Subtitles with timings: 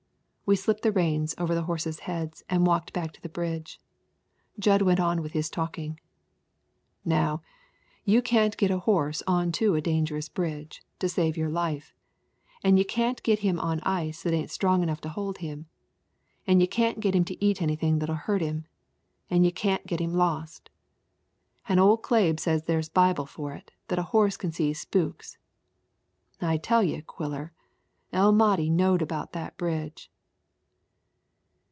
[0.43, 3.79] We slipped the reins over the horses' heads and walked back to the bridge.
[4.59, 5.97] Jud went on with his talking.
[7.05, 7.41] "Now,
[8.03, 11.95] you can't get a horse on to a dangerous bridge, to save your life,
[12.65, 15.67] an' you can't get him on ice that ain't strong enough to hold him,
[16.45, 18.65] an' you can't get him to eat anything that'll hurt him,
[19.29, 20.69] an' you can't get him lost.
[21.69, 25.37] An' old Clabe says there's Bible for it that a horse can see spooks.
[26.41, 27.53] I tell you, Quiller,
[28.11, 30.11] El Mahdi knowed about that bridge."